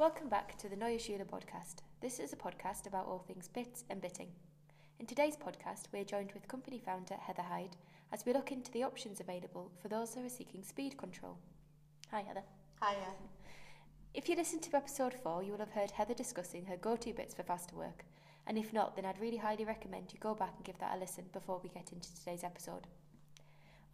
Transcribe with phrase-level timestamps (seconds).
[0.00, 1.82] Welcome back to the Neue Schule podcast.
[2.00, 4.28] This is a podcast about all things bits and bitting.
[4.98, 7.76] In today's podcast, we are joined with company founder Heather Hyde
[8.10, 11.36] as we look into the options available for those who are seeking speed control.
[12.10, 12.44] Hi, Heather.
[12.80, 13.12] Hi, Hiya.
[14.14, 17.12] If you listened to episode 4, you will have heard Heather discussing her go to
[17.12, 18.06] bits for faster work.
[18.46, 20.98] And if not, then I'd really highly recommend you go back and give that a
[20.98, 22.86] listen before we get into today's episode.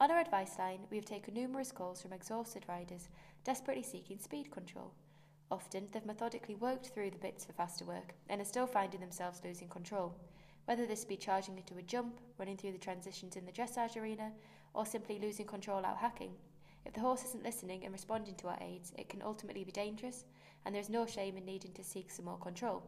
[0.00, 3.08] On our advice line, we have taken numerous calls from exhausted riders
[3.42, 4.92] desperately seeking speed control.
[5.50, 9.40] Often, they've methodically worked through the bits for faster work and are still finding themselves
[9.44, 10.16] losing control,
[10.64, 14.32] whether this be charging into a jump, running through the transitions in the dressage arena,
[14.74, 16.32] or simply losing control out hacking.
[16.84, 20.24] If the horse isn't listening and responding to our aids, it can ultimately be dangerous,
[20.64, 22.82] and there's no shame in needing to seek some more control.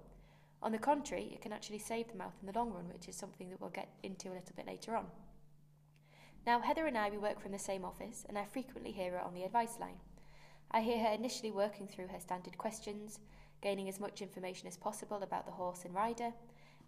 [0.61, 3.15] On the contrary, it can actually save the mouth in the long run, which is
[3.15, 5.07] something that we'll get into a little bit later on.
[6.45, 9.21] Now, Heather and I, we work from the same office, and I frequently hear her
[9.21, 9.99] on the advice line.
[10.71, 13.21] I hear her initially working through her standard questions,
[13.63, 16.33] gaining as much information as possible about the horse and rider,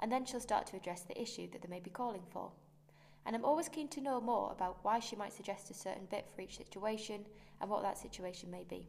[0.00, 2.52] and then she'll start to address the issue that they may be calling for.
[3.26, 6.26] And I'm always keen to know more about why she might suggest a certain bit
[6.34, 7.26] for each situation
[7.60, 8.86] and what that situation may be.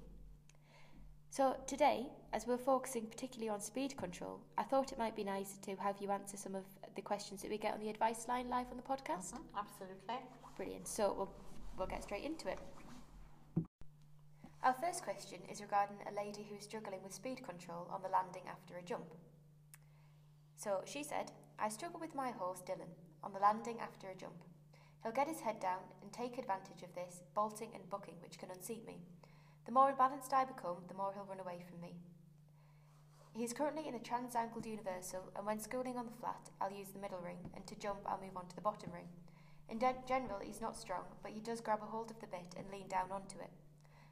[1.30, 5.58] So, today, as we're focusing particularly on speed control, I thought it might be nice
[5.61, 8.50] to have you answer some of the questions that we get on the advice line
[8.50, 9.31] live on the podcast.
[9.31, 10.16] Mhm, Absolutely.
[10.58, 10.88] Brilliant.
[10.88, 11.31] So, we'll,
[11.78, 12.59] we'll get straight into it.
[14.64, 18.09] Our first question is regarding a lady who is struggling with speed control on the
[18.09, 19.16] landing after a jump.
[20.56, 24.45] So, she said, I struggle with my horse Dylan on the landing after a jump.
[25.02, 28.52] He'll get his head down and take advantage of this, bolting and bucking, which can
[28.52, 29.02] unseat me.
[29.66, 31.95] The more imbalanced I become, the more he'll run away from me.
[33.34, 36.89] He is currently in a trans-angled universal, and when schooling on the flat, I'll use
[36.89, 39.09] the middle ring, and to jump, I'll move on to the bottom ring.
[39.70, 42.54] In de- general, he's not strong, but he does grab a hold of the bit
[42.56, 43.50] and lean down onto it.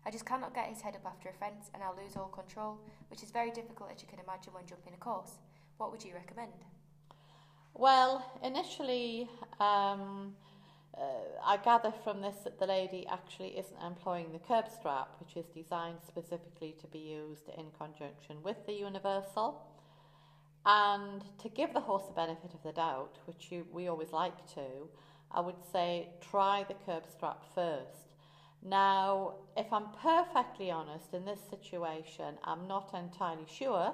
[0.05, 2.79] I just cannot get his head up after a fence, and I'll lose all control,
[3.09, 5.33] which is very difficult as you can imagine when jumping a course.
[5.77, 6.53] What would you recommend?
[7.73, 10.35] Well, initially, um,
[10.97, 11.03] uh,
[11.45, 15.45] I gather from this that the lady actually isn't employing the curb strap, which is
[15.47, 19.61] designed specifically to be used in conjunction with the universal.
[20.65, 24.45] And to give the horse the benefit of the doubt, which you, we always like
[24.55, 24.89] to,
[25.31, 28.08] I would say try the curb strap first.
[28.61, 33.93] Now, if I'm perfectly honest, in this situation, I'm not entirely sure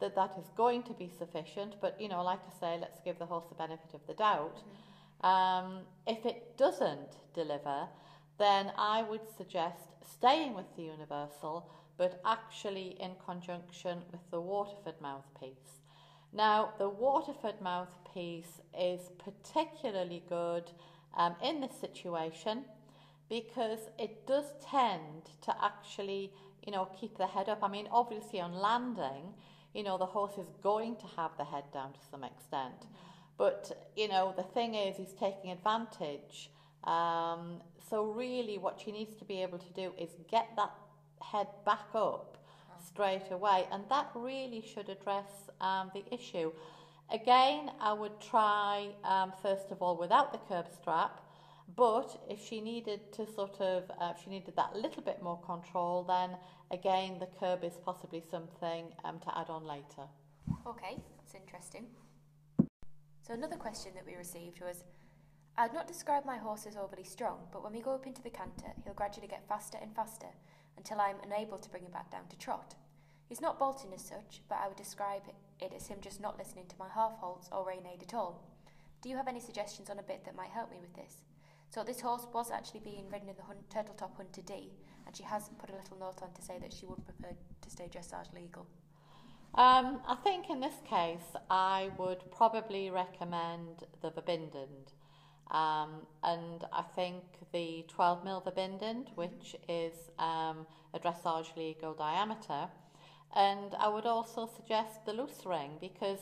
[0.00, 3.18] that that is going to be sufficient, but you know, like I say, let's give
[3.18, 4.62] the horse the benefit of the doubt.
[5.22, 7.88] Um, if it doesn't deliver,
[8.38, 15.00] then I would suggest staying with the universal, but actually in conjunction with the Waterford
[15.00, 15.80] mouthpiece.
[16.32, 20.70] Now, the Waterford mouthpiece is particularly good
[21.16, 22.64] um, in this situation
[23.28, 26.32] because it does tend to actually,
[26.64, 27.62] you know, keep the head up.
[27.62, 29.34] I mean, obviously on landing,
[29.74, 32.86] you know, the horse is going to have the head down to some extent.
[33.36, 36.50] But, you know, the thing is, he's taking advantage.
[36.84, 37.60] Um,
[37.90, 40.72] so, really, what she needs to be able to do is get that
[41.20, 42.38] head back up
[42.86, 43.66] straight away.
[43.70, 45.28] And that really should address
[45.60, 46.52] um, the issue.
[47.12, 51.20] Again, I would try, um, first of all, without the curb strap.
[51.74, 55.40] But if she needed to sort of, uh, if she needed that little bit more
[55.40, 56.36] control, then
[56.70, 60.06] again, the curb is possibly something um, to add on later.
[60.66, 61.86] Okay, that's interesting.
[63.26, 64.84] So another question that we received was,
[65.58, 68.30] I'd not describe my horse as overly strong, but when we go up into the
[68.30, 70.28] canter, he'll gradually get faster and faster
[70.76, 72.74] until I'm unable to bring him back down to trot.
[73.28, 75.22] He's not bolting as such, but I would describe
[75.60, 78.44] it as him just not listening to my half halts or rein aid at all.
[79.02, 81.22] Do you have any suggestions on a bit that might help me with this?
[81.70, 84.72] So this horse was actually being ridden in the hun- Turtletop Hunter D,
[85.06, 87.70] and she has put a little note on to say that she would prefer to
[87.70, 88.66] stay dressage legal.
[89.54, 94.92] Um, I think in this case, I would probably recommend the Verbindend.
[95.50, 97.22] Um, and I think
[97.52, 102.68] the 12 mil Verbindend, which is um, a dressage legal diameter.
[103.34, 106.20] And I would also suggest the loose ring because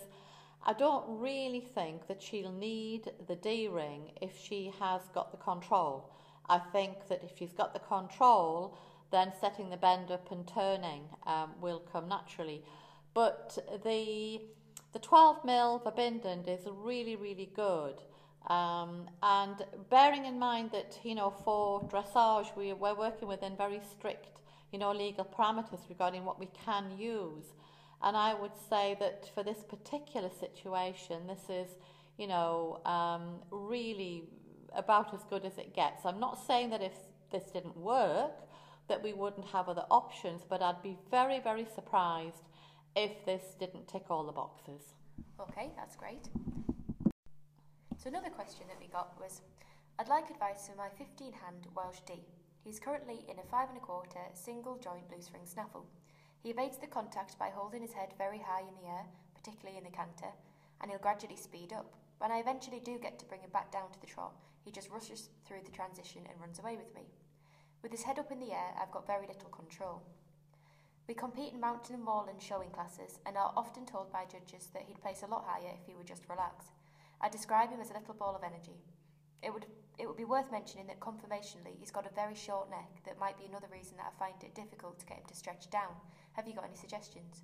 [0.66, 5.36] I don't really think that she'll need the D ring if she has got the
[5.36, 6.10] control.
[6.48, 8.76] I think that if she's got the control,
[9.10, 12.62] then setting the bend up and turning um, will come naturally.
[13.12, 14.40] But the
[14.94, 17.96] the 12 mil Verbindend is really, really good.
[18.48, 19.56] Um, and
[19.90, 24.40] bearing in mind that, you know, for dressage, we, we're working within very strict,
[24.72, 27.54] you know, legal parameters regarding what we can use.
[28.02, 31.68] And I would say that for this particular situation, this is,
[32.18, 34.24] you know, um, really
[34.74, 36.04] about as good as it gets.
[36.04, 36.92] I'm not saying that if
[37.30, 38.32] this didn't work,
[38.88, 42.44] that we wouldn't have other options, but I'd be very, very surprised
[42.94, 44.94] if this didn't tick all the boxes.
[45.40, 46.28] Okay, that's great.
[47.96, 49.40] So another question that we got was,
[49.98, 52.24] I'd like advice for my 15-hand Welsh D.
[52.64, 55.86] He's currently in a five and a quarter single joint loose ring snaffle.
[56.44, 59.84] He evades the contact by holding his head very high in the air, particularly in
[59.84, 60.28] the canter,
[60.78, 61.94] and he'll gradually speed up.
[62.18, 64.90] When I eventually do get to bring him back down to the trot, he just
[64.90, 67.08] rushes through the transition and runs away with me.
[67.82, 70.02] With his head up in the air, I've got very little control.
[71.08, 74.84] We compete in mountain and moorland showing classes and are often told by judges that
[74.86, 76.66] he'd place a lot higher if he would just relax.
[77.22, 78.76] I describe him as a little ball of energy.
[79.44, 82.90] It would it would be worth mentioning that conformationally he's got a very short neck
[83.06, 85.70] that might be another reason that I find it difficult to get him to stretch
[85.70, 85.94] down.
[86.32, 87.42] Have you got any suggestions?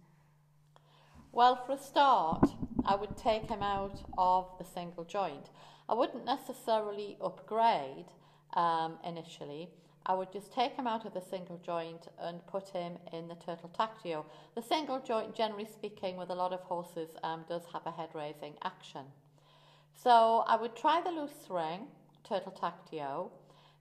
[1.33, 2.51] Well, for a start,
[2.85, 5.51] I would take him out of the single joint.
[5.89, 8.07] I wouldn't necessarily upgrade
[8.55, 9.71] um, initially.
[10.07, 13.37] I would just take him out of the single joint and put him in the
[13.37, 14.25] turtle tactio.
[14.57, 18.09] The single joint, generally speaking, with a lot of horses, um, does have a head
[18.15, 19.05] raising action.
[19.95, 21.89] So I would try the loose ring,
[22.25, 23.31] turtle tactio,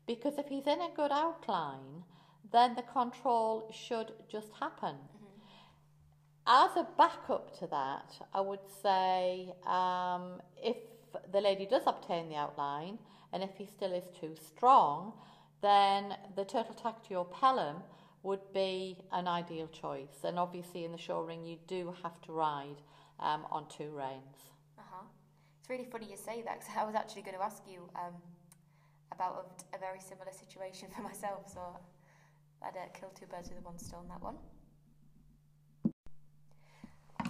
[0.05, 2.03] because if he's in a good outline,
[2.51, 4.95] then the control should just happen.
[6.47, 10.77] As a backup to that, I would say um, if
[11.31, 12.97] the lady does obtain the outline
[13.31, 15.13] and if he still is too strong,
[15.61, 17.77] then the turtle tactio pelham
[18.23, 20.23] would be an ideal choice.
[20.23, 22.81] And obviously, in the show ring, you do have to ride
[23.19, 24.48] um, on two reins.
[25.69, 28.17] It's really funny you say that because I was actually going to ask you um,
[29.13, 31.45] about a, a, very similar situation for myself.
[31.53, 31.61] So
[32.65, 34.41] I'd uh, kill two birds with one stone that one.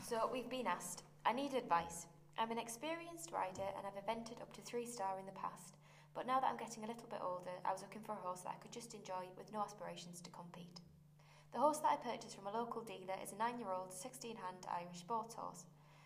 [0.07, 2.07] So we've been asked, I need advice.
[2.37, 5.75] I'm an experienced rider and I've evented up to three star in the past,
[6.15, 8.47] but now that I'm getting a little bit older, I was looking for a horse
[8.47, 10.79] that I could just enjoy with no aspirations to compete.
[11.51, 14.37] The horse that I purchased from a local dealer is a nine year old 16
[14.37, 15.65] hand Irish sports horse.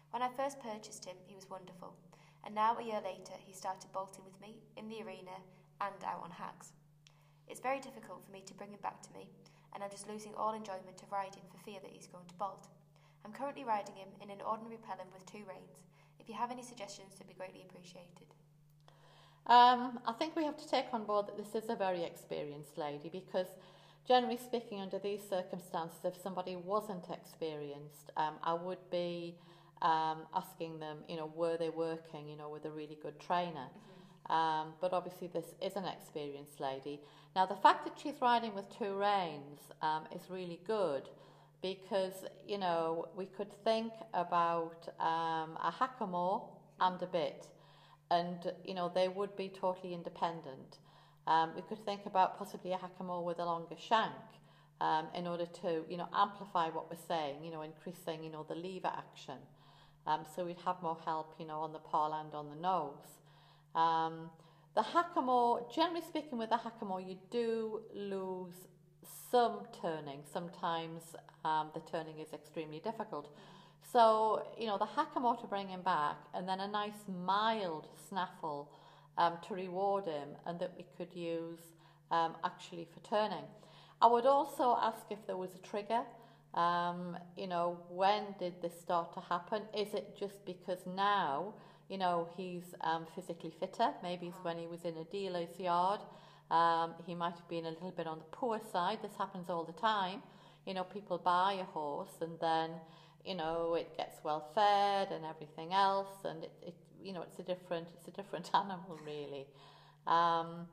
[0.10, 1.94] When I first purchased him, he was wonderful,
[2.46, 5.38] and now a year later, he started bolting with me in the arena
[5.82, 6.74] and out on hacks.
[7.48, 9.28] It's very difficult for me to bring him back to me,
[9.74, 12.68] and I'm just losing all enjoyment of riding for fear that he's going to bolt.
[13.26, 15.84] I'm currently riding him in an ordinary pelham with two reins.
[16.20, 18.28] If you have any suggestions, they'd be greatly appreciated.
[19.48, 22.78] Um, I think we have to take on board that this is a very experienced
[22.78, 23.48] lady because,
[24.08, 29.36] generally speaking, under these circumstances, if somebody wasn't experienced, um, I would be
[29.84, 33.68] um, asking them, you know, were they working, you know, with a really good trainer.
[33.68, 34.34] Mm-hmm.
[34.34, 37.02] Um, but obviously, this is an experienced lady.
[37.36, 41.10] Now, the fact that she's riding with two reins um, is really good
[41.64, 46.44] because you know we could think about um, a hackamore
[46.80, 47.48] and a bit,
[48.12, 50.78] and you know they would be totally independent.
[51.26, 54.12] Um, we could think about possibly a hackamore with a longer shank
[54.82, 58.46] um, in order to you know amplify what we're saying, you know, increasing you know
[58.48, 59.40] the lever action.
[60.06, 63.20] Um, so we'd have more help, you know, on the paw and on the nose.
[63.76, 64.30] Um,
[64.76, 68.68] the hackamore, generally speaking, with the hackamore, you do lose
[69.32, 70.20] some turning.
[70.32, 71.16] Sometimes
[71.46, 73.34] um, the turning is extremely difficult.
[73.92, 78.72] So, you know, the hackamore to bring him back and then a nice mild snaffle
[79.18, 81.60] um, to reward him and that we could use
[82.12, 83.44] um, actually for turning.
[84.02, 86.02] I would also ask if there was a trigger.
[86.54, 89.64] Um, you know, when did this start to happen?
[89.76, 91.54] Is it just because now,
[91.90, 93.90] you know, he's um, physically fitter?
[94.04, 96.02] Maybe it's when he was in a dealer's yard.
[96.52, 99.00] Um, he might have been a little bit on the poor side.
[99.02, 100.22] This happens all the time.
[100.66, 102.72] You know, people buy a horse and then,
[103.26, 107.40] you know, it gets well fed and everything else, and it, it you know, it's
[107.40, 109.48] a different, it's a different animal really.
[110.08, 110.68] Um,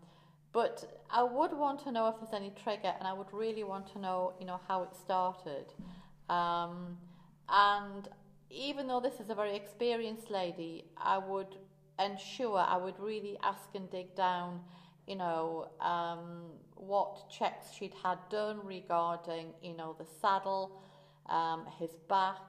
[0.53, 3.87] but I would want to know if there's any trigger, and I would really want
[3.93, 5.73] to know, you know, how it started.
[6.29, 6.99] Um,
[7.49, 8.09] and
[8.51, 11.57] even though this is a very experienced lady, I would
[11.99, 14.61] ensure I would really ask and dig down
[15.11, 20.81] you know, um, what checks she'd had done regarding, you know, the saddle,
[21.27, 22.41] um, his back,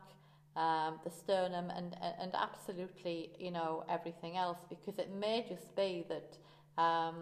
[0.55, 6.05] um, the sternum, and, and absolutely, you know, everything else, because it may just be
[6.07, 6.37] that
[6.81, 7.17] um,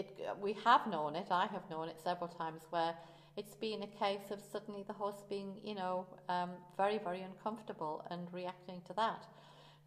[0.00, 0.08] it,
[0.46, 2.94] we have known it, I have known it several times, where
[3.36, 7.94] it's been a case of suddenly the horse being, you know, um, very, very uncomfortable
[8.10, 9.22] and reacting to that.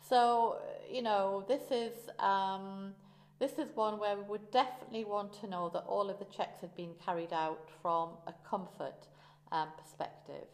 [0.09, 0.57] So,
[0.95, 1.95] you know, this is.
[2.19, 2.93] Um,
[3.39, 6.59] this is one where we would definitely want to know that all of the checks
[6.59, 9.07] had been carried out from a comfort
[9.53, 10.47] um, perspective.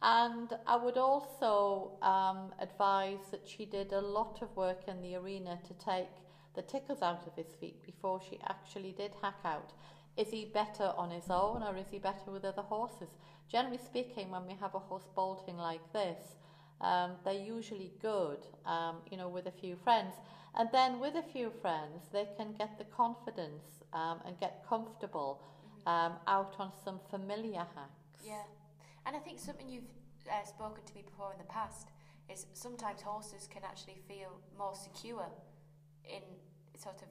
[0.00, 5.16] And I would also um, advise that she did a lot of work in the
[5.16, 6.14] arena to take
[6.54, 9.72] the tickles out of his feet before she actually did hack out.
[10.16, 13.08] is he better on his own or is he better with other horses?
[13.48, 16.36] Generally speaking, when we have a horse bolting like this,
[16.80, 20.14] um, they're usually good, um, you know, with a few friends.
[20.54, 25.42] And then with a few friends, they can get the confidence um, and get comfortable
[25.86, 28.24] um, out on some familiar hacks.
[28.24, 28.42] Yeah.
[29.06, 29.84] And I think something you've
[30.28, 31.88] uh, spoken to me before in the past
[32.28, 35.26] is sometimes horses can actually feel more secure
[36.08, 36.22] in
[36.78, 37.08] sort of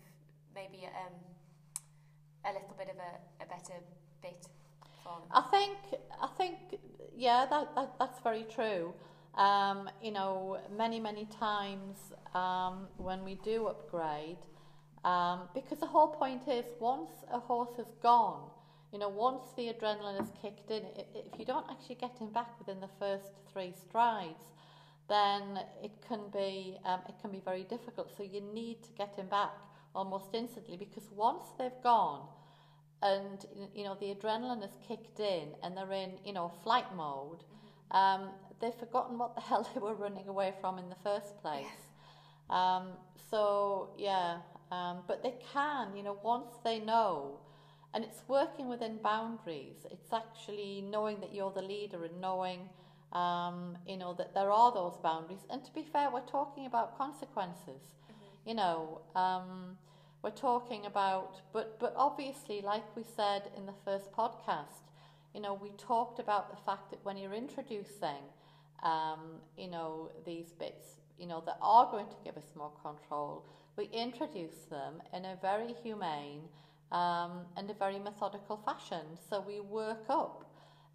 [0.54, 1.14] maybe um,
[2.46, 3.80] a little bit of a, a better
[4.22, 4.48] bit
[5.04, 5.30] for them.
[5.32, 5.78] I think
[6.22, 6.80] I think
[7.16, 8.94] yeah that, that that's very true.
[9.36, 11.98] Um, you know, many, many times
[12.34, 14.40] um, when we do upgrade,
[15.06, 18.50] um, because the whole point is once a horse has gone,
[18.92, 20.84] you know, once the adrenaline has kicked in,
[21.16, 24.44] if you don't actually get him back within the first three strides,
[25.10, 28.16] then it can be um, it can be very difficult.
[28.16, 29.52] So you need to get him back
[29.96, 32.28] almost instantly because once they've gone,
[33.02, 37.44] and you know the adrenaline has kicked in and they're in you know flight mode,
[37.92, 41.66] um, they've forgotten what the hell they were running away from in the first place.
[42.50, 42.94] Um,
[43.30, 44.38] so yeah,
[44.72, 47.40] um, but they can, you know, once they know,
[47.94, 49.86] and it's working within boundaries.
[49.90, 52.70] It's actually knowing that you're the leader and knowing,
[53.14, 55.46] um, you know, that there are those boundaries.
[55.50, 57.82] And to be fair, we're talking about consequences.
[57.82, 58.50] Mm-hmm.
[58.50, 59.78] You know, um,
[60.22, 64.84] we're talking about, but but obviously, like we said in the first podcast,
[65.34, 68.24] you know, we talked about the fact that when you're introducing,
[68.84, 73.46] um, you know, these bits, you know, that are going to give us more control,
[73.78, 76.42] we introduce them in a very humane
[76.92, 79.06] um, and a very methodical fashion.
[79.30, 80.49] So we work up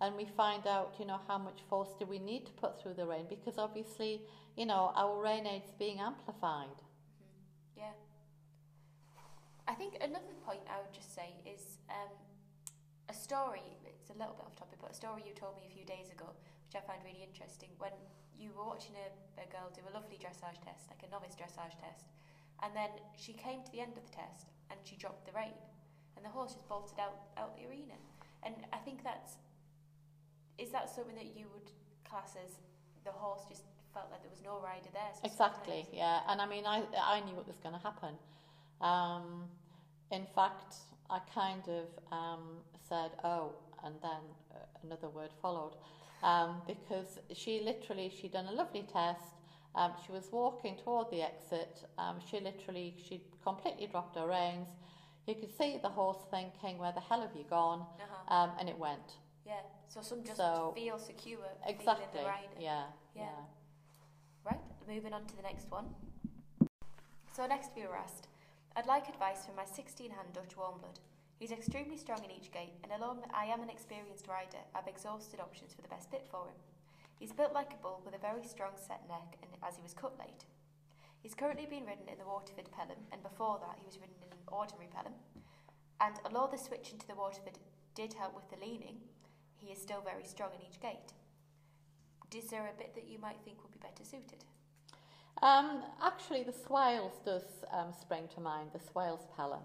[0.04, 2.94] and we find out, you know, how much force do we need to put through
[2.94, 4.20] the rein because obviously,
[4.56, 6.76] you know, our rein aid's being amplified.
[7.76, 7.96] Yeah.
[9.66, 12.12] I think another point I would just say is um,
[13.08, 15.73] a story, it's a little bit off topic, but a story you told me a
[15.73, 16.28] few days ago,
[16.68, 17.96] which I found really interesting, when
[18.37, 19.08] you were watching a,
[19.40, 22.12] a girl do a lovely dressage test, like a novice dressage test,
[22.62, 25.56] and then she came to the end of the test and she dropped the rein,
[26.16, 27.96] and the horse just bolted out, out the arena.
[28.44, 29.40] And I think that's,
[30.58, 31.70] is that something that you would
[32.08, 32.52] class as
[33.04, 35.11] the horse just felt like there was no rider there?
[35.14, 36.20] So Exactly, sometimes- yeah.
[36.28, 38.14] And I mean, I, I knew what was going to happen.
[38.80, 39.49] Um,
[40.11, 40.76] in fact,
[41.11, 42.58] I kind of um,
[42.88, 43.52] said, oh,
[43.84, 45.75] and then uh, another word followed.
[46.23, 49.20] Um, because she literally, she'd done a lovely test.
[49.75, 51.84] Um, she was walking toward the exit.
[51.99, 54.68] Um, she literally, she completely dropped her reins.
[55.26, 57.80] You could see the horse thinking, where the hell have you gone?
[57.80, 58.34] Uh-huh.
[58.34, 59.14] Um, and it went.
[59.44, 62.06] Yeah, so some just So- feel secure Exactly.
[62.06, 62.60] feeling the rider.
[62.60, 63.22] Yeah, Yeah.
[63.24, 63.44] yeah.
[64.44, 65.94] Right, moving on to the next one.
[67.32, 68.28] So next we were asked,
[68.76, 70.98] I'd like advice from my 16-hand Dutch Warmblood.
[71.38, 75.40] He's extremely strong in each gait, and although I am an experienced rider, I've exhausted
[75.40, 76.54] options for the best bit for him.
[77.18, 79.94] He's built like a bull with a very strong set neck, and as he was
[79.94, 80.44] cut late.
[81.22, 84.32] He's currently been ridden in the Waterford Pelham, and before that he was ridden in
[84.32, 85.14] an ordinary Pelham.
[86.00, 87.58] And although the switch into the Waterford
[87.94, 89.00] did help with the leaning,
[89.64, 91.12] he is still very strong in each gait.
[92.37, 94.44] Is there a bit that you might think would be better suited?
[95.42, 99.62] Um, actually, the Swales does um, spring to mind, the Swales Pelham.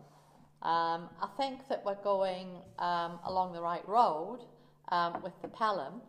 [0.61, 4.39] Um, I think that we're going um, along the right road
[4.89, 6.01] um, with the Pelham.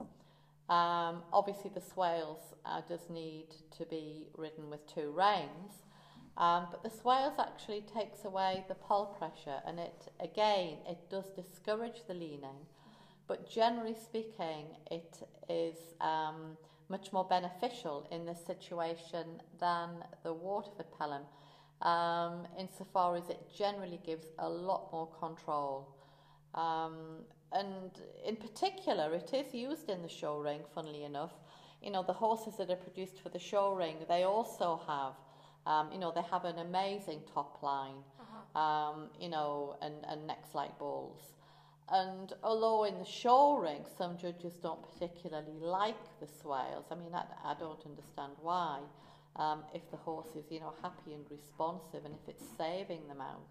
[0.69, 3.47] Um, obviously, the Swales uh, does need
[3.79, 5.85] to be ridden with two reins,
[6.37, 12.03] but the Swales actually takes away the pull pressure, and it again it does discourage
[12.07, 12.67] the leaning.
[13.31, 16.57] But generally speaking, it is um,
[16.89, 19.91] much more beneficial in this situation than
[20.25, 21.23] the Waterford Pelham,
[21.83, 25.95] um, insofar as it generally gives a lot more control.
[26.57, 27.21] Um,
[27.53, 27.93] and
[28.27, 31.35] in particular, it is used in the show ring, funnily enough.
[31.81, 35.15] You know, the horses that are produced for the show ring, they also have,
[35.73, 38.03] um, you know, they have an amazing top line,
[38.57, 41.21] um, you know, and, and necks like bulls.
[41.93, 47.15] And although in the show ring, some judges don't particularly like the swales, I mean,
[47.15, 48.81] I, I don't understand why.
[49.37, 53.15] Um, if the horse is, you know, happy and responsive and if it's saving the
[53.15, 53.49] mouth.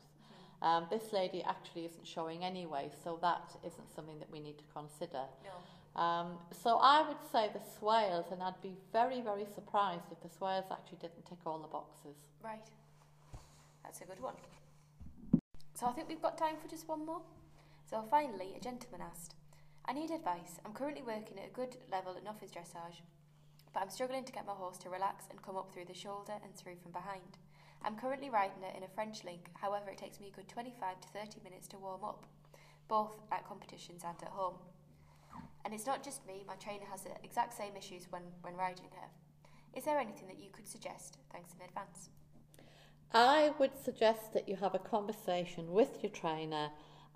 [0.61, 4.65] Um, this lady actually isn't showing anyway, so that isn't something that we need to
[4.73, 5.23] consider.
[5.43, 6.01] No.
[6.01, 10.29] Um, so I would say the swales, and I'd be very, very surprised if the
[10.29, 12.17] swales actually didn't tick all the boxes.
[12.43, 12.67] Right.
[13.83, 14.35] That's a good one.
[15.73, 17.21] So I think we've got time for just one more.
[17.89, 19.33] So finally, a gentleman asked,
[19.85, 20.59] I need advice.
[20.63, 23.01] I'm currently working at a good level at novice dressage,
[23.73, 26.33] but I'm struggling to get my horse to relax and come up through the shoulder
[26.43, 27.39] and through from behind.
[27.83, 31.01] I'm currently riding it in a French link, however, it takes me a good 25
[31.01, 32.27] to 30 minutes to warm up.
[32.87, 34.55] both at competitions and at home.
[35.63, 38.89] And it's not just me, my trainer has the exact same issues when, when riding
[38.99, 39.07] her.
[39.75, 41.17] Is there anything that you could suggest?
[41.31, 42.09] Thanks in advance.
[43.13, 46.69] I would suggest that you have a conversation with your trainer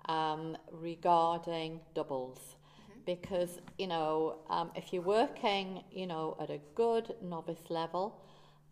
[0.06, 2.38] um, regarding doubles.
[2.38, 3.00] Mm-hmm.
[3.06, 8.20] Because, you know, um, if you're working, you know, at a good novice level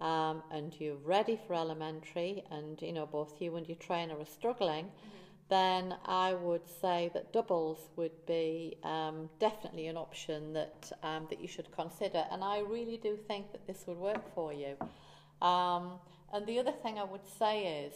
[0.00, 4.26] um, and you're ready for elementary and, you know, both you and your trainer are
[4.26, 5.22] struggling, mm-hmm
[5.52, 11.42] then I would say that doubles would be um, definitely an option that um, that
[11.42, 12.24] you should consider.
[12.30, 14.72] And I really do think that this would work for you.
[15.46, 15.98] Um,
[16.32, 17.92] and the other thing I would say is,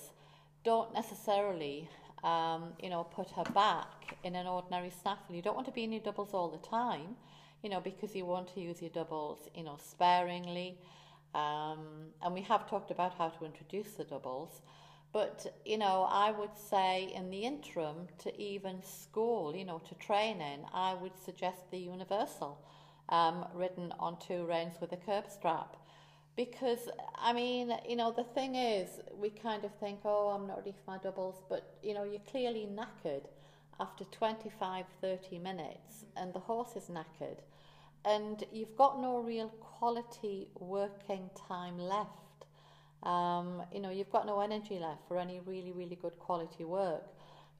[0.64, 1.88] don't necessarily,
[2.24, 5.34] um, you know, put her back in an ordinary snaffle.
[5.34, 7.16] You don't want to be in your doubles all the time,
[7.62, 10.78] you know, because you want to use your doubles, you know, sparingly.
[11.34, 14.62] Um, and we have talked about how to introduce the doubles.
[15.12, 19.94] But, you know, I would say in the interim to even school, you know, to
[19.94, 22.58] training, I would suggest the universal
[23.08, 25.76] um, ridden on two reins with a curb strap.
[26.36, 30.58] Because, I mean, you know, the thing is, we kind of think, oh, I'm not
[30.58, 33.24] ready for my doubles, but, you know, you're clearly knackered
[33.80, 37.38] after 25, 30 minutes, and the horse is knackered,
[38.04, 42.26] and you've got no real quality working time left
[43.02, 47.04] um, you know, you've got no energy left for any really, really good quality work.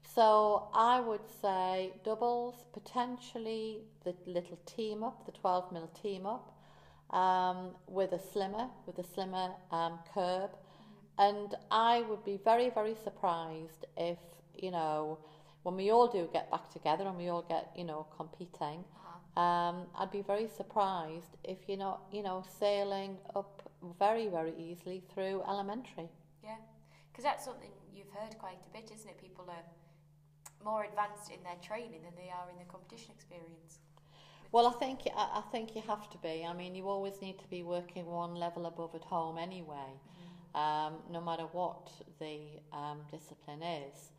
[0.03, 6.56] So I would say doubles, potentially the little team up, the 12 mil team up,
[7.11, 10.51] um, with a slimmer, with a slimmer um, curb.
[11.17, 14.19] And I would be very, very surprised if,
[14.55, 15.17] you know,
[15.63, 19.41] when we all do get back together and we all get, you know, competing, uh-huh.
[19.41, 25.03] um, I'd be very surprised if you're not, you know, sailing up very, very easily
[25.13, 26.09] through elementary.
[26.43, 26.55] Yeah,
[27.11, 29.17] because that's something you've heard quite a bit, isn't it?
[29.19, 29.65] People are
[30.63, 33.79] more advanced in their training than they are in the competition experience.
[34.51, 36.45] Well, I think I think you have to be.
[36.45, 40.57] I mean, you always need to be working one level above at home anyway, mm-hmm.
[40.57, 42.39] um, no matter what the
[42.71, 44.11] um, discipline is,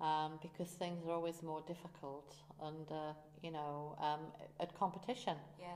[0.00, 4.20] um, because things are always more difficult under you know um,
[4.60, 5.36] at competition.
[5.58, 5.68] Yeah.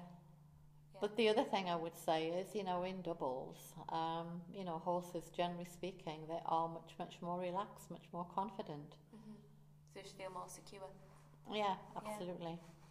[1.01, 4.79] But the other thing I would say is, you know, in doubles, um, you know,
[4.79, 8.97] horses, generally speaking, they are much, much more relaxed, much more confident.
[9.15, 9.35] Mm-hmm.
[9.93, 10.89] So they feel more secure.
[11.53, 12.53] Yeah, absolutely.
[12.53, 12.84] Yeah.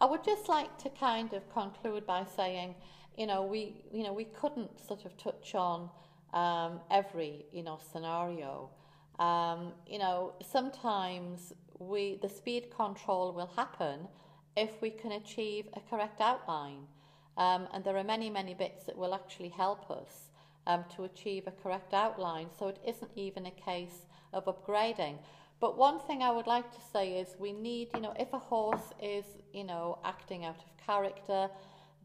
[0.00, 2.74] I would just like to kind of conclude by saying,
[3.18, 5.90] you know, we, you know, we couldn't sort of touch on
[6.32, 8.70] um, every, you know, scenario.
[9.18, 14.08] Um, you know, sometimes we the speed control will happen
[14.56, 16.86] if we can achieve a correct outline.
[17.36, 20.30] Um, and there are many, many bits that will actually help us
[20.66, 22.48] um, to achieve a correct outline.
[22.58, 25.18] So it isn't even a case of upgrading.
[25.60, 28.38] But one thing I would like to say is we need, you know, if a
[28.38, 31.50] horse is, you know, acting out of character,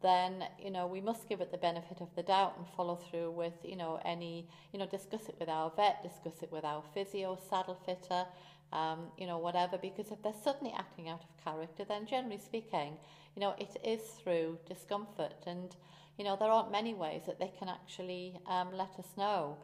[0.01, 3.31] then, you know, we must give it the benefit of the doubt and follow through
[3.31, 6.83] with, you know, any, you know, discuss it with our vet, discuss it with our
[6.93, 8.25] physio, saddle fitter,
[8.73, 12.97] um, you know, whatever, because if they're suddenly acting out of character, then generally speaking,
[13.35, 15.33] you know, it is through discomfort.
[15.47, 15.73] And,
[16.17, 19.57] you know, there aren't many ways that they can actually um, let us know.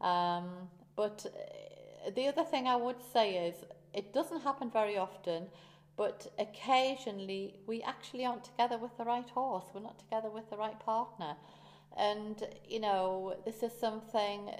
[0.00, 1.26] Um, but
[2.14, 3.54] the other thing I would say is
[3.94, 5.46] it doesn't happen very often,
[5.96, 10.56] but occasionally we actually aren't together with the right horse, we're not together with the
[10.56, 11.36] right partner.
[11.96, 14.50] And, you know, this is something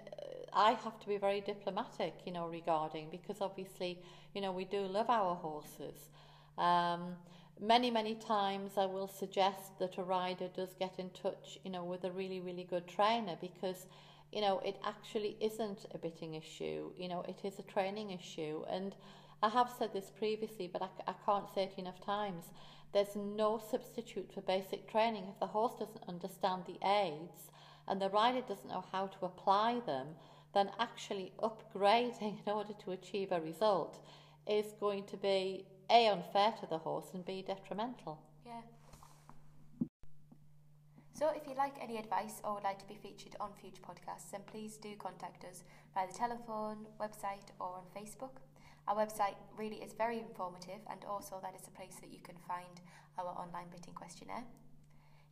[0.52, 4.02] I have to be very diplomatic, you know, regarding because obviously,
[4.34, 6.10] you know, we do love our horses.
[6.58, 7.16] Um,
[7.58, 11.84] many, many times I will suggest that a rider does get in touch, you know,
[11.84, 13.86] with a really, really good trainer because,
[14.32, 16.90] you know, it actually isn't a bitting issue.
[16.96, 18.64] You know, it is a training issue.
[18.68, 18.94] And
[19.42, 22.46] I have said this previously, but I, I can't say it enough times.
[22.92, 25.24] There's no substitute for basic training.
[25.28, 27.50] If the horse doesn't understand the aids
[27.86, 30.08] and the rider doesn't know how to apply them,
[30.54, 33.98] then actually upgrading in order to achieve a result
[34.46, 38.18] is going to be A, unfair to the horse and B, detrimental.
[41.22, 44.32] So, if you'd like any advice or would like to be featured on future podcasts,
[44.32, 45.62] then please do contact us
[45.94, 48.42] via the telephone, website, or on Facebook.
[48.88, 52.34] Our website really is very informative, and also that is a place that you can
[52.50, 52.82] find
[53.22, 54.42] our online bitting questionnaire.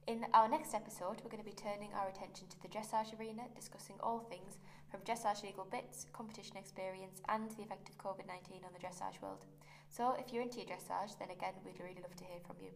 [0.07, 3.51] In our next episode, we're going to be turning our attention to the dressage arena,
[3.57, 4.63] discussing all things
[4.95, 9.21] from dressage legal bits, competition experience, and the effect of COVID 19 on the dressage
[9.21, 9.43] world.
[9.89, 12.71] So, if you're into your dressage, then again, we'd really love to hear from you.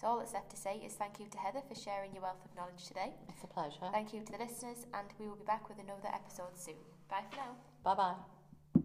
[0.00, 2.44] So, all that's left to say is thank you to Heather for sharing your wealth
[2.44, 3.12] of knowledge today.
[3.28, 3.90] It's a pleasure.
[3.90, 6.76] Thank you to the listeners, and we will be back with another episode soon.
[7.10, 7.56] Bye for now.
[7.82, 8.37] Bye bye.